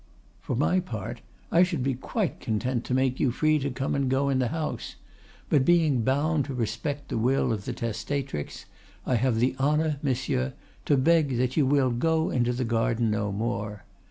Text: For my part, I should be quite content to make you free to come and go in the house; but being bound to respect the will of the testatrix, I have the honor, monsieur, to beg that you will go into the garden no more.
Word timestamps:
For 0.39 0.55
my 0.55 0.79
part, 0.79 1.21
I 1.51 1.61
should 1.61 1.83
be 1.83 1.93
quite 1.93 2.39
content 2.39 2.85
to 2.85 2.95
make 2.95 3.19
you 3.19 3.29
free 3.29 3.59
to 3.59 3.69
come 3.69 3.93
and 3.93 4.09
go 4.09 4.29
in 4.29 4.39
the 4.39 4.47
house; 4.47 4.95
but 5.47 5.63
being 5.63 6.01
bound 6.01 6.45
to 6.45 6.55
respect 6.55 7.09
the 7.09 7.19
will 7.19 7.53
of 7.53 7.65
the 7.65 7.73
testatrix, 7.73 8.65
I 9.05 9.13
have 9.17 9.39
the 9.39 9.55
honor, 9.59 9.99
monsieur, 10.01 10.53
to 10.85 10.97
beg 10.97 11.37
that 11.37 11.55
you 11.55 11.67
will 11.67 11.91
go 11.91 12.31
into 12.31 12.51
the 12.51 12.65
garden 12.65 13.11
no 13.11 13.31
more. 13.31 13.83